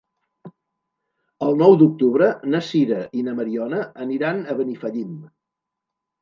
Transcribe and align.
El 1.47 1.59
nou 1.59 1.75
d'octubre 1.81 2.29
na 2.53 2.61
Sira 2.69 3.03
i 3.21 3.27
na 3.27 3.35
Mariona 3.41 3.83
aniran 4.07 4.41
a 4.41 4.57
Benifallim. 4.63 5.15